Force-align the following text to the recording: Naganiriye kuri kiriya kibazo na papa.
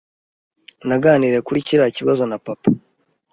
Naganiriye 0.87 1.39
kuri 1.47 1.65
kiriya 1.67 1.89
kibazo 1.97 2.23
na 2.29 2.37
papa. 2.45 2.67